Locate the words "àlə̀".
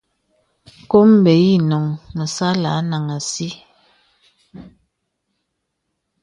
2.53-2.73